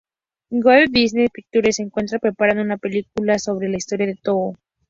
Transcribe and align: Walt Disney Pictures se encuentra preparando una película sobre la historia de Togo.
Walt 0.49 0.89
Disney 0.89 1.27
Pictures 1.29 1.75
se 1.75 1.83
encuentra 1.83 2.17
preparando 2.17 2.63
una 2.63 2.77
película 2.77 3.37
sobre 3.37 3.69
la 3.69 3.77
historia 3.77 4.07
de 4.07 4.15
Togo. 4.15 4.55